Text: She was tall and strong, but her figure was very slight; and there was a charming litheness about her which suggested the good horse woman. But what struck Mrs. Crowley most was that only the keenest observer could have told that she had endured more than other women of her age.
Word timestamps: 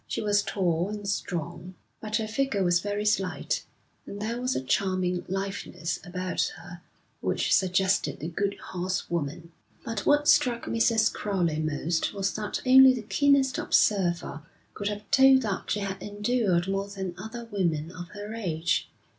She 0.07 0.19
was 0.19 0.41
tall 0.41 0.89
and 0.89 1.07
strong, 1.07 1.75
but 1.99 2.15
her 2.15 2.27
figure 2.27 2.63
was 2.63 2.79
very 2.79 3.05
slight; 3.05 3.63
and 4.07 4.19
there 4.19 4.41
was 4.41 4.55
a 4.55 4.63
charming 4.63 5.21
litheness 5.27 5.99
about 6.03 6.53
her 6.57 6.81
which 7.19 7.53
suggested 7.53 8.19
the 8.19 8.27
good 8.27 8.55
horse 8.73 9.11
woman. 9.11 9.51
But 9.85 10.03
what 10.07 10.27
struck 10.27 10.65
Mrs. 10.65 11.13
Crowley 11.13 11.59
most 11.59 12.15
was 12.15 12.33
that 12.33 12.63
only 12.65 12.95
the 12.95 13.03
keenest 13.03 13.59
observer 13.59 14.41
could 14.73 14.87
have 14.87 15.03
told 15.11 15.43
that 15.43 15.69
she 15.69 15.81
had 15.81 16.01
endured 16.01 16.67
more 16.67 16.87
than 16.87 17.13
other 17.19 17.45
women 17.45 17.91
of 17.91 18.07
her 18.15 18.33
age. 18.33 18.89